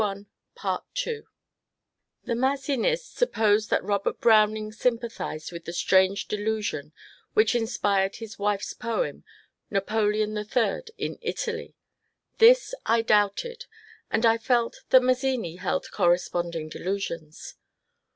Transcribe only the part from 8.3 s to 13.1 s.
wife's poem, ^^ Napoleon III in Italy." This I